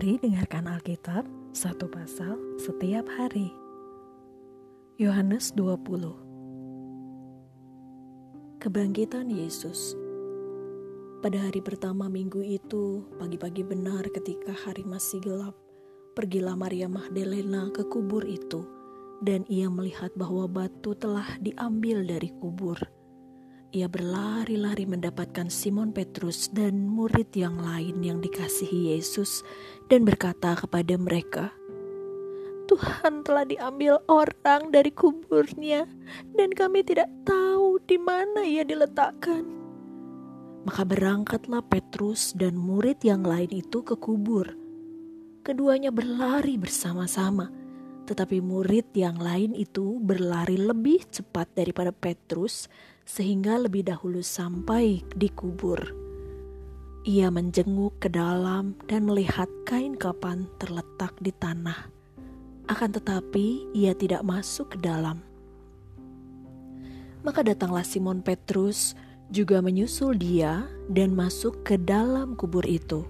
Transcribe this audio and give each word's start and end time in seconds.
Mari 0.00 0.16
dengarkan 0.16 0.64
Alkitab 0.64 1.28
satu 1.52 1.84
pasal 1.84 2.40
setiap 2.56 3.04
hari. 3.20 3.52
Yohanes 4.96 5.52
20 5.52 5.76
Kebangkitan 8.64 9.28
Yesus 9.28 9.92
Pada 11.20 11.36
hari 11.44 11.60
pertama 11.60 12.08
minggu 12.08 12.40
itu, 12.40 13.04
pagi-pagi 13.20 13.60
benar 13.60 14.08
ketika 14.08 14.56
hari 14.64 14.88
masih 14.88 15.20
gelap, 15.20 15.52
pergilah 16.16 16.56
Maria 16.56 16.88
Magdalena 16.88 17.68
ke 17.68 17.84
kubur 17.84 18.24
itu, 18.24 18.64
dan 19.20 19.44
ia 19.52 19.68
melihat 19.68 20.16
bahwa 20.16 20.48
batu 20.48 20.96
telah 20.96 21.28
diambil 21.44 22.08
dari 22.08 22.32
kubur. 22.40 22.80
Ia 23.70 23.86
berlari-lari 23.86 24.82
mendapatkan 24.82 25.46
Simon 25.46 25.94
Petrus 25.94 26.50
dan 26.50 26.90
murid 26.90 27.30
yang 27.38 27.54
lain 27.54 28.02
yang 28.02 28.18
dikasihi 28.18 28.90
Yesus 28.90 29.46
dan 29.86 30.02
berkata 30.02 30.58
kepada 30.58 30.98
mereka, 30.98 31.54
Tuhan 32.66 33.22
telah 33.22 33.46
diambil 33.46 34.02
orang 34.10 34.74
dari 34.74 34.90
kuburnya 34.90 35.86
dan 36.34 36.50
kami 36.50 36.82
tidak 36.82 37.06
tahu 37.22 37.78
di 37.86 37.94
mana 37.94 38.42
ia 38.42 38.66
diletakkan. 38.66 39.46
Maka 40.66 40.82
berangkatlah 40.82 41.62
Petrus 41.62 42.34
dan 42.34 42.58
murid 42.58 42.98
yang 43.06 43.22
lain 43.22 43.54
itu 43.54 43.86
ke 43.86 43.94
kubur. 43.94 44.50
Keduanya 45.46 45.94
berlari 45.94 46.58
bersama-sama, 46.58 47.54
tetapi 48.10 48.42
murid 48.42 48.90
yang 48.98 49.14
lain 49.22 49.54
itu 49.54 50.02
berlari 50.02 50.58
lebih 50.58 51.06
cepat 51.06 51.54
daripada 51.54 51.94
Petrus 51.94 52.66
sehingga 53.10 53.58
lebih 53.58 53.90
dahulu 53.90 54.22
sampai 54.22 55.02
di 55.18 55.26
kubur. 55.34 55.82
Ia 57.02 57.26
menjenguk 57.34 57.98
ke 57.98 58.06
dalam 58.06 58.78
dan 58.86 59.10
melihat 59.10 59.50
kain 59.66 59.98
kapan 59.98 60.46
terletak 60.62 61.18
di 61.18 61.34
tanah. 61.34 61.90
Akan 62.70 62.94
tetapi 62.94 63.74
ia 63.74 63.98
tidak 63.98 64.22
masuk 64.22 64.78
ke 64.78 64.78
dalam. 64.78 65.18
Maka 67.26 67.42
datanglah 67.42 67.82
Simon 67.82 68.22
Petrus 68.22 68.94
juga 69.34 69.58
menyusul 69.58 70.14
dia 70.14 70.70
dan 70.86 71.10
masuk 71.18 71.66
ke 71.66 71.74
dalam 71.82 72.38
kubur 72.38 72.62
itu. 72.62 73.02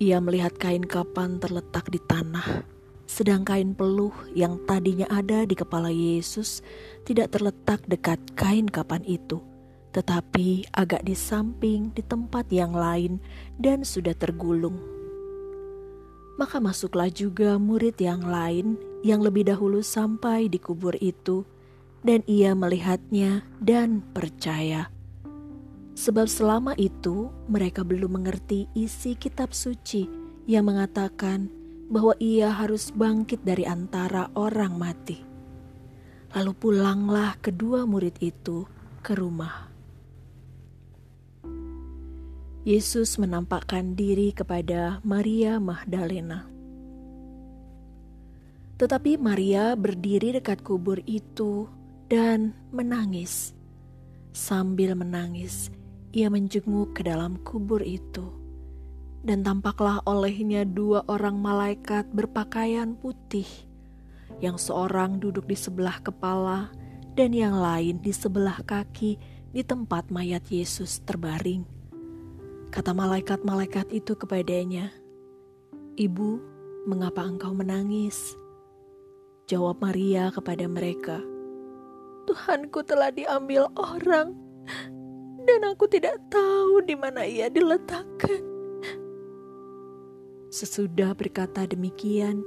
Ia 0.00 0.16
melihat 0.16 0.56
kain 0.56 0.82
kapan 0.82 1.36
terletak 1.36 1.92
di 1.92 2.00
tanah 2.08 2.73
sedang 3.14 3.46
kain 3.46 3.78
peluh 3.78 4.10
yang 4.34 4.58
tadinya 4.66 5.06
ada 5.06 5.46
di 5.46 5.54
kepala 5.54 5.86
Yesus 5.86 6.66
tidak 7.06 7.30
terletak 7.30 7.86
dekat 7.86 8.18
kain 8.34 8.66
kapan 8.66 9.06
itu, 9.06 9.38
tetapi 9.94 10.66
agak 10.74 11.06
di 11.06 11.14
samping 11.14 11.94
di 11.94 12.02
tempat 12.02 12.50
yang 12.50 12.74
lain 12.74 13.22
dan 13.54 13.86
sudah 13.86 14.18
tergulung. 14.18 14.82
Maka 16.42 16.58
masuklah 16.58 17.06
juga 17.06 17.54
murid 17.54 18.02
yang 18.02 18.26
lain 18.26 18.74
yang 19.06 19.22
lebih 19.22 19.46
dahulu 19.46 19.78
sampai 19.78 20.50
di 20.50 20.58
kubur 20.58 20.98
itu, 20.98 21.46
dan 22.02 22.26
ia 22.26 22.50
melihatnya 22.58 23.46
dan 23.62 24.02
percaya. 24.10 24.90
Sebab 25.94 26.26
selama 26.26 26.74
itu 26.74 27.30
mereka 27.46 27.86
belum 27.86 28.18
mengerti 28.18 28.66
isi 28.74 29.14
kitab 29.14 29.54
suci 29.54 30.10
yang 30.50 30.66
mengatakan 30.66 31.62
bahwa 31.94 32.18
ia 32.18 32.50
harus 32.50 32.90
bangkit 32.90 33.46
dari 33.46 33.62
antara 33.62 34.26
orang 34.34 34.74
mati. 34.74 35.22
Lalu 36.34 36.52
pulanglah 36.58 37.38
kedua 37.38 37.86
murid 37.86 38.18
itu 38.18 38.66
ke 38.98 39.14
rumah. 39.14 39.70
Yesus 42.66 43.14
menampakkan 43.22 43.94
diri 43.94 44.34
kepada 44.34 44.98
Maria 45.06 45.62
Magdalena. 45.62 46.50
Tetapi 48.74 49.14
Maria 49.14 49.78
berdiri 49.78 50.34
dekat 50.34 50.66
kubur 50.66 50.98
itu 51.06 51.70
dan 52.10 52.58
menangis. 52.74 53.54
Sambil 54.34 54.98
menangis, 54.98 55.70
ia 56.10 56.26
menjenguk 56.26 56.98
ke 56.98 57.06
dalam 57.06 57.38
kubur 57.46 57.86
itu 57.86 58.43
dan 59.24 59.40
tampaklah 59.40 60.04
olehnya 60.04 60.68
dua 60.68 61.00
orang 61.08 61.40
malaikat 61.40 62.04
berpakaian 62.12 62.92
putih, 62.92 63.48
yang 64.44 64.60
seorang 64.60 65.16
duduk 65.16 65.48
di 65.48 65.56
sebelah 65.56 65.96
kepala 66.04 66.68
dan 67.16 67.32
yang 67.32 67.56
lain 67.56 68.04
di 68.04 68.12
sebelah 68.12 68.60
kaki 68.60 69.16
di 69.48 69.62
tempat 69.64 70.12
mayat 70.12 70.44
Yesus 70.52 71.00
terbaring. 71.08 71.64
Kata 72.68 72.92
malaikat-malaikat 72.92 73.96
itu 73.96 74.12
kepadanya, 74.12 74.92
"Ibu, 75.96 76.30
mengapa 76.84 77.24
engkau 77.24 77.56
menangis?" 77.56 78.36
Jawab 79.48 79.80
Maria 79.80 80.28
kepada 80.36 80.68
mereka, 80.68 81.16
"Tuhanku 82.28 82.84
telah 82.84 83.08
diambil 83.08 83.72
orang, 83.78 84.36
dan 85.48 85.60
aku 85.64 85.88
tidak 85.88 86.20
tahu 86.28 86.84
di 86.84 86.92
mana 86.92 87.24
ia 87.24 87.48
diletakkan." 87.48 88.53
Sesudah 90.54 91.18
berkata 91.18 91.66
demikian, 91.66 92.46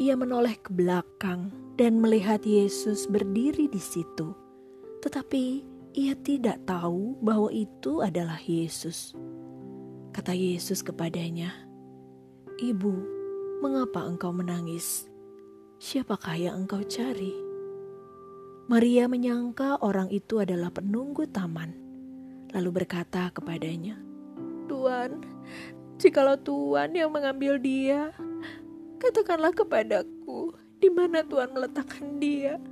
ia 0.00 0.16
menoleh 0.16 0.56
ke 0.64 0.72
belakang 0.72 1.52
dan 1.76 2.00
melihat 2.00 2.40
Yesus 2.40 3.04
berdiri 3.04 3.68
di 3.68 3.76
situ. 3.76 4.32
Tetapi 5.04 5.60
ia 5.92 6.16
tidak 6.24 6.64
tahu 6.64 7.20
bahwa 7.20 7.52
itu 7.52 8.00
adalah 8.00 8.40
Yesus. 8.40 9.12
Kata 10.16 10.32
Yesus 10.32 10.80
kepadanya, 10.80 11.52
"Ibu, 12.64 12.96
mengapa 13.60 14.08
engkau 14.08 14.32
menangis? 14.32 15.04
Siapakah 15.84 16.32
yang 16.32 16.64
engkau 16.64 16.80
cari?" 16.88 17.36
Maria 18.72 19.04
menyangka 19.04 19.84
orang 19.84 20.08
itu 20.08 20.40
adalah 20.40 20.72
penunggu 20.72 21.28
taman, 21.28 21.76
lalu 22.56 22.72
berkata 22.72 23.28
kepadanya, 23.36 24.00
"Tuan, 24.64 25.20
Jikalau 25.98 26.38
Tuhan 26.38 26.94
yang 26.94 27.10
mengambil 27.10 27.58
dia, 27.58 28.14
katakanlah 29.02 29.50
kepadaku 29.50 30.54
di 30.78 30.86
mana 30.94 31.26
Tuhan 31.26 31.50
meletakkan 31.50 32.22
dia, 32.22 32.62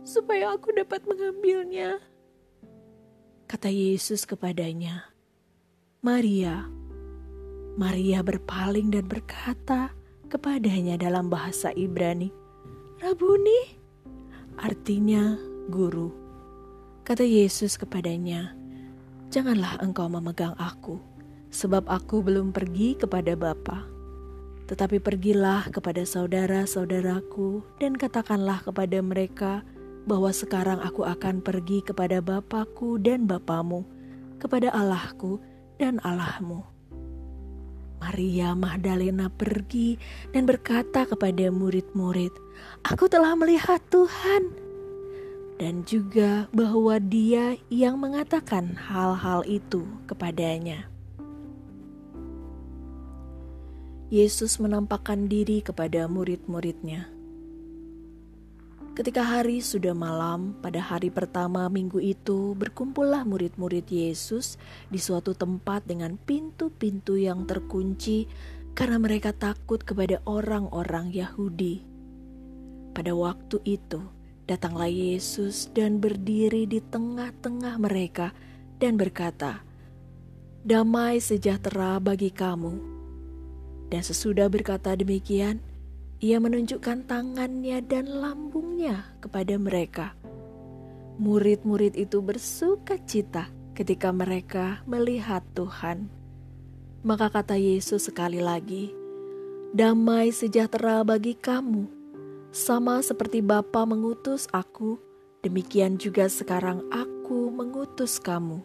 supaya 0.00 0.56
aku 0.56 0.72
dapat 0.72 1.04
mengambilnya. 1.04 2.00
Kata 3.44 3.68
Yesus 3.68 4.24
kepadanya, 4.24 5.12
Maria. 6.00 6.64
Maria 7.76 8.24
berpaling 8.24 8.90
dan 8.90 9.06
berkata 9.06 9.92
kepadanya 10.32 10.96
dalam 10.96 11.28
bahasa 11.28 11.76
Ibrani, 11.76 12.32
Rabuni, 13.04 13.76
artinya 14.56 15.36
guru. 15.68 16.16
Kata 17.04 17.28
Yesus 17.28 17.76
kepadanya, 17.76 18.56
Janganlah 19.30 19.78
engkau 19.78 20.10
memegang 20.10 20.58
aku, 20.58 20.98
sebab 21.50 21.86
aku 21.90 22.22
belum 22.22 22.54
pergi 22.54 22.94
kepada 22.96 23.34
Bapa. 23.34 23.86
Tetapi 24.70 25.02
pergilah 25.02 25.66
kepada 25.74 26.06
saudara-saudaraku 26.06 27.66
dan 27.82 27.98
katakanlah 27.98 28.62
kepada 28.62 29.02
mereka 29.02 29.66
bahwa 30.06 30.30
sekarang 30.30 30.78
aku 30.80 31.02
akan 31.02 31.42
pergi 31.42 31.82
kepada 31.82 32.22
Bapakku 32.22 33.02
dan 33.02 33.26
Bapamu, 33.26 33.82
kepada 34.38 34.70
Allahku 34.70 35.42
dan 35.76 35.98
Allahmu. 36.06 36.62
Maria 38.00 38.56
Magdalena 38.56 39.28
pergi 39.28 40.00
dan 40.32 40.48
berkata 40.48 41.04
kepada 41.04 41.52
murid-murid, 41.52 42.32
"Aku 42.88 43.12
telah 43.12 43.36
melihat 43.36 43.82
Tuhan." 43.92 44.56
Dan 45.60 45.84
juga 45.84 46.48
bahwa 46.56 46.96
Dia 46.96 47.60
yang 47.68 48.00
mengatakan 48.00 48.72
hal-hal 48.88 49.44
itu 49.44 49.84
kepadanya. 50.08 50.88
Yesus 54.10 54.58
menampakkan 54.58 55.30
diri 55.30 55.62
kepada 55.62 56.10
murid-muridnya. 56.10 57.06
Ketika 58.98 59.22
hari 59.22 59.62
sudah 59.62 59.94
malam, 59.94 60.58
pada 60.58 60.82
hari 60.82 61.14
pertama 61.14 61.70
minggu 61.70 62.02
itu, 62.02 62.58
berkumpullah 62.58 63.22
murid-murid 63.22 63.86
Yesus 63.86 64.58
di 64.90 64.98
suatu 64.98 65.30
tempat 65.30 65.86
dengan 65.86 66.18
pintu-pintu 66.18 67.14
yang 67.14 67.46
terkunci 67.46 68.26
karena 68.74 68.98
mereka 68.98 69.30
takut 69.30 69.78
kepada 69.86 70.18
orang-orang 70.26 71.14
Yahudi. 71.14 71.86
Pada 72.90 73.14
waktu 73.14 73.62
itu, 73.62 74.02
datanglah 74.50 74.90
Yesus 74.90 75.70
dan 75.70 76.02
berdiri 76.02 76.66
di 76.66 76.82
tengah-tengah 76.82 77.78
mereka 77.78 78.34
dan 78.82 78.98
berkata, 78.98 79.62
"Damai 80.66 81.22
sejahtera 81.22 82.02
bagi 82.02 82.34
kamu." 82.34 82.99
Dan 83.90 84.06
sesudah 84.06 84.46
berkata 84.46 84.94
demikian, 84.94 85.58
ia 86.22 86.38
menunjukkan 86.38 87.10
tangannya 87.10 87.82
dan 87.82 88.06
lambungnya 88.06 89.10
kepada 89.18 89.58
mereka. 89.58 90.14
Murid-murid 91.18 91.98
itu 91.98 92.22
bersuka 92.22 92.96
cita 93.02 93.50
ketika 93.74 94.14
mereka 94.14 94.84
melihat 94.86 95.42
Tuhan. 95.58 96.06
Maka 97.02 97.32
kata 97.32 97.56
Yesus 97.56 98.12
sekali 98.12 98.38
lagi, 98.38 98.92
damai 99.72 100.30
sejahtera 100.30 101.00
bagi 101.02 101.32
kamu, 101.32 101.88
sama 102.52 103.00
seperti 103.00 103.40
Bapa 103.40 103.88
mengutus 103.88 104.44
aku, 104.52 105.00
demikian 105.40 105.96
juga 105.96 106.28
sekarang 106.28 106.84
aku 106.92 107.48
mengutus 107.48 108.20
kamu. 108.20 108.60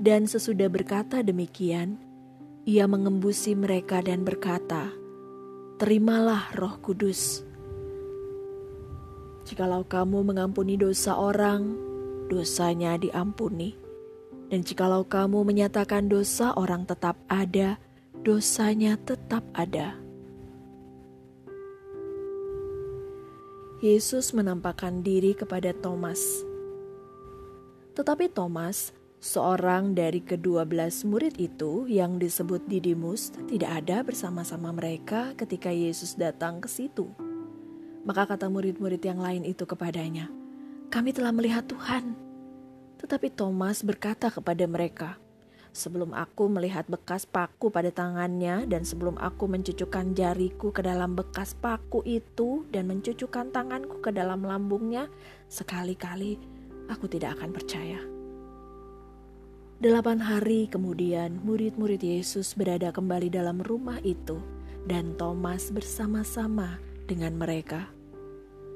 Dan 0.00 0.24
sesudah 0.24 0.72
berkata 0.72 1.20
demikian, 1.20 2.00
ia 2.68 2.84
mengembusi 2.84 3.56
mereka 3.56 4.04
dan 4.04 4.24
berkata, 4.24 4.92
Terimalah 5.80 6.52
roh 6.60 6.76
kudus. 6.84 7.40
Jikalau 9.48 9.80
kamu 9.88 10.20
mengampuni 10.28 10.76
dosa 10.76 11.16
orang, 11.16 11.72
dosanya 12.28 13.00
diampuni. 13.00 13.72
Dan 14.52 14.60
jikalau 14.60 15.08
kamu 15.08 15.40
menyatakan 15.46 16.12
dosa 16.12 16.52
orang 16.52 16.84
tetap 16.84 17.16
ada, 17.32 17.80
dosanya 18.20 19.00
tetap 19.08 19.40
ada. 19.56 19.96
Yesus 23.80 24.36
menampakkan 24.36 25.00
diri 25.00 25.32
kepada 25.32 25.72
Thomas. 25.72 26.20
Tetapi 27.96 28.28
Thomas, 28.28 28.92
seorang 29.20 29.92
dari 29.92 30.24
kedua 30.24 30.64
belas 30.64 31.04
murid 31.04 31.36
itu 31.36 31.84
yang 31.86 32.16
disebut 32.16 32.64
Didimus, 32.64 33.30
tidak 33.52 33.84
ada 33.84 34.00
bersama-sama 34.00 34.72
mereka 34.72 35.36
ketika 35.36 35.68
Yesus 35.68 36.16
datang 36.16 36.64
ke 36.64 36.66
situ. 36.66 37.12
Maka 38.08 38.24
kata 38.24 38.48
murid-murid 38.48 39.04
yang 39.04 39.20
lain 39.20 39.44
itu 39.44 39.68
kepadanya, 39.68 40.32
"Kami 40.88 41.12
telah 41.12 41.36
melihat 41.36 41.68
Tuhan." 41.68 42.16
Tetapi 42.96 43.28
Thomas 43.36 43.84
berkata 43.84 44.32
kepada 44.32 44.64
mereka, 44.64 45.20
Sebelum 45.70 46.10
aku 46.18 46.50
melihat 46.50 46.82
bekas 46.90 47.30
paku 47.30 47.70
pada 47.70 47.94
tangannya 47.94 48.66
dan 48.66 48.82
sebelum 48.82 49.14
aku 49.22 49.46
mencucukkan 49.46 50.18
jariku 50.18 50.74
ke 50.74 50.82
dalam 50.82 51.14
bekas 51.14 51.54
paku 51.54 52.02
itu 52.02 52.66
dan 52.74 52.90
mencucukkan 52.90 53.54
tanganku 53.54 54.02
ke 54.02 54.10
dalam 54.10 54.42
lambungnya, 54.42 55.06
sekali-kali 55.46 56.42
aku 56.90 57.06
tidak 57.06 57.38
akan 57.38 57.54
percaya. 57.54 58.19
Delapan 59.80 60.20
hari 60.20 60.68
kemudian, 60.68 61.40
murid-murid 61.40 62.04
Yesus 62.04 62.52
berada 62.52 62.92
kembali 62.92 63.32
dalam 63.32 63.64
rumah 63.64 63.96
itu, 64.04 64.36
dan 64.84 65.16
Thomas 65.16 65.72
bersama-sama 65.72 66.76
dengan 67.08 67.40
mereka. 67.40 67.88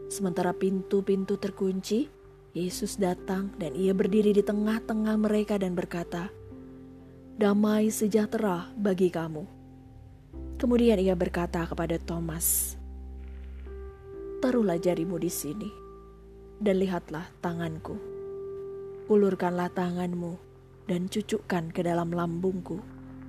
Sementara 0.09 0.57
pintu-pintu 0.57 1.37
terkunci, 1.37 2.09
Yesus 2.57 2.97
datang 2.97 3.53
dan 3.61 3.77
ia 3.77 3.93
berdiri 3.93 4.33
di 4.33 4.41
tengah-tengah 4.41 5.21
mereka 5.21 5.61
dan 5.61 5.77
berkata, 5.77 6.33
damai 7.37 7.93
sejahtera 7.93 8.73
bagi 8.73 9.13
kamu. 9.13 9.45
Kemudian 10.57 10.97
ia 10.97 11.13
berkata 11.13 11.69
kepada 11.69 12.01
Thomas, 12.01 12.81
Taruhlah 14.41 14.81
jarimu 14.81 15.21
di 15.21 15.29
sini, 15.29 15.69
dan 16.65 16.81
lihatlah 16.81 17.29
tanganku. 17.45 17.93
Ulurkanlah 19.13 19.69
tanganmu, 19.69 20.54
dan 20.85 21.09
cucukkan 21.09 21.73
ke 21.73 21.81
dalam 21.81 22.13
lambungku, 22.13 22.81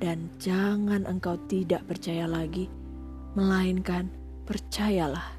dan 0.04 0.28
jangan 0.40 1.08
engkau 1.08 1.40
tidak 1.48 1.88
percaya 1.88 2.28
lagi, 2.28 2.68
melainkan 3.36 4.12
percayalah. 4.44 5.32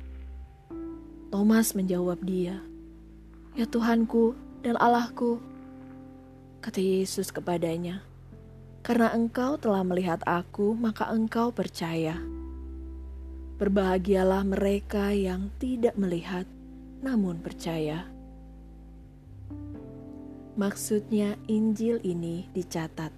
Thomas 1.28 1.76
menjawab 1.76 2.22
dia, 2.24 2.62
Ya 3.52 3.68
Tuhanku 3.68 4.36
dan 4.64 4.80
Allahku, 4.80 5.40
kata 6.64 6.80
Yesus 6.80 7.28
kepadanya, 7.28 8.00
karena 8.80 9.12
engkau 9.12 9.60
telah 9.60 9.84
melihat 9.84 10.22
aku, 10.24 10.72
maka 10.72 11.10
engkau 11.12 11.52
percaya. 11.52 12.16
Berbahagialah 13.56 14.44
mereka 14.44 15.10
yang 15.16 15.48
tidak 15.56 15.96
melihat, 15.96 16.44
namun 17.00 17.40
percaya. 17.40 18.15
Maksudnya, 20.56 21.36
Injil 21.52 22.00
ini 22.00 22.48
dicatat. 22.56 23.12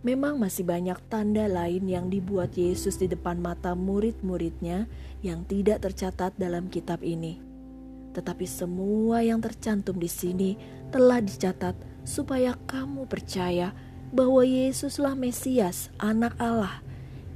Memang 0.00 0.40
masih 0.40 0.64
banyak 0.64 0.96
tanda 1.12 1.44
lain 1.44 1.84
yang 1.84 2.08
dibuat 2.08 2.56
Yesus 2.56 2.96
di 2.96 3.08
depan 3.08 3.36
mata 3.40 3.76
murid-muridnya 3.76 4.88
yang 5.20 5.44
tidak 5.44 5.84
tercatat 5.84 6.32
dalam 6.40 6.72
kitab 6.72 7.04
ini. 7.04 7.40
Tetapi 8.16 8.48
semua 8.48 9.20
yang 9.20 9.44
tercantum 9.44 10.00
di 10.00 10.08
sini 10.08 10.56
telah 10.88 11.20
dicatat 11.20 11.76
supaya 12.04 12.56
kamu 12.64 13.04
percaya 13.04 13.76
bahwa 14.08 14.40
Yesuslah 14.40 15.12
Mesias, 15.12 15.92
Anak 16.00 16.32
Allah, 16.40 16.80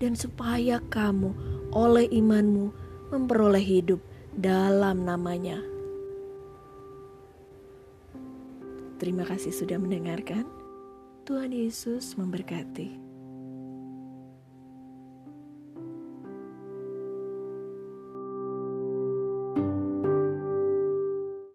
dan 0.00 0.16
supaya 0.16 0.80
kamu 0.88 1.36
oleh 1.72 2.08
imanmu 2.08 2.72
memperoleh 3.12 3.64
hidup 3.64 4.00
dalam 4.32 5.04
namanya. 5.04 5.77
Terima 8.98 9.22
kasih 9.22 9.54
sudah 9.54 9.78
mendengarkan. 9.78 10.42
Tuhan 11.22 11.54
Yesus 11.54 12.18
memberkati. 12.18 13.07